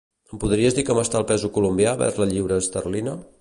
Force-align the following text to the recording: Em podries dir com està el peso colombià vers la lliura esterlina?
Em 0.35 0.39
podries 0.43 0.77
dir 0.77 0.83
com 0.87 1.01
està 1.01 1.19
el 1.21 1.27
peso 1.33 1.51
colombià 1.59 1.93
vers 2.01 2.19
la 2.23 2.29
lliura 2.33 2.59
esterlina? 2.65 3.15